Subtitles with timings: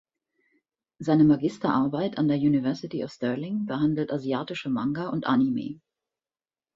[0.97, 5.79] Seine Magisterarbeit an der University of Stirling behandelt asiatische Manga und Anime.